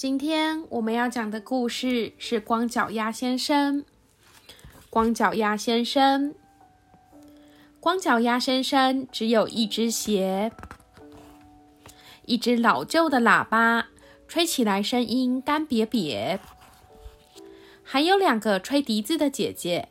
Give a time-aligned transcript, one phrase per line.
[0.00, 3.82] 今天我们要讲的故事是《光脚丫先生》。
[4.88, 6.34] 光脚丫先生，
[7.80, 10.50] 光脚丫先生只有一只鞋，
[12.24, 13.88] 一只老旧的喇叭，
[14.26, 16.38] 吹起来声音干瘪瘪，
[17.82, 19.90] 还有两个吹笛子的姐姐。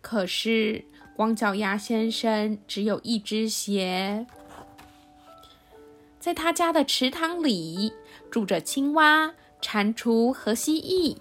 [0.00, 0.84] 可是
[1.16, 4.28] 光脚丫先生只有一只鞋，
[6.20, 7.92] 在他家的池塘里
[8.30, 11.16] 住着青蛙、蟾蜍和蜥蜴。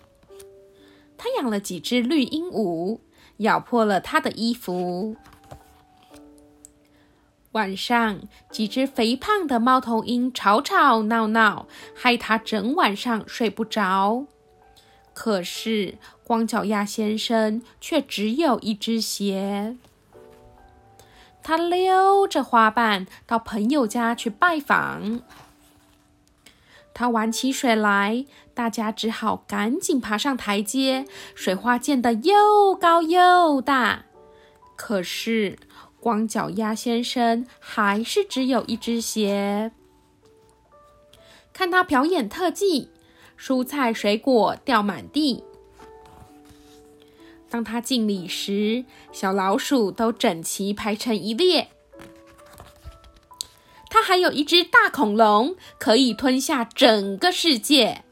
[1.17, 2.99] 他养了几只绿鹦鹉，
[3.37, 5.15] 咬破了他的衣服。
[7.53, 8.19] 晚上，
[8.51, 14.25] 几只肥胖的猫头鹰吵吵闹闹，害他整晚上睡不着。
[15.13, 19.75] 可是，光脚丫先生却只有一只鞋。
[21.41, 25.21] 他溜着花瓣到朋友家去拜访。
[26.99, 28.25] 他玩起水来，
[28.55, 31.05] 大家只好赶紧爬上台阶。
[31.35, 34.05] 水花溅得又高又大，
[34.75, 35.59] 可是
[35.99, 39.71] 光脚丫先生还是只有一只鞋。
[41.53, 42.89] 看他表演特技，
[43.37, 45.43] 蔬菜水果掉满地。
[47.47, 51.69] 当他敬礼时，小老鼠都整齐排成一列。
[53.89, 58.03] 他还有一只大恐龙，可以吞下整个世界。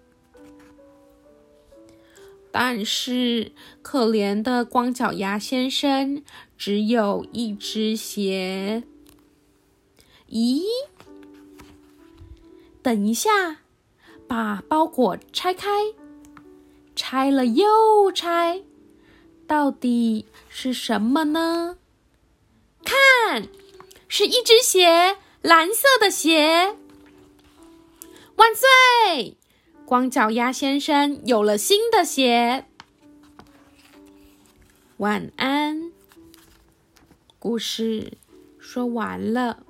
[2.52, 6.24] 但是，可怜的光脚丫先生
[6.58, 8.84] 只有一只鞋。
[10.30, 10.62] 咦？
[12.82, 13.58] 等一下，
[14.28, 15.70] 把包裹拆开，
[16.96, 18.64] 拆了又拆，
[19.46, 21.78] 到底是什么呢？
[22.86, 23.50] 看，
[24.08, 25.18] 是一只鞋。
[25.46, 26.76] 蓝色的鞋，
[28.36, 29.38] 万岁！
[29.86, 32.66] 光脚丫先生有了新的鞋。
[34.98, 35.92] 晚安，
[37.38, 38.14] 故事
[38.58, 39.64] 说完了。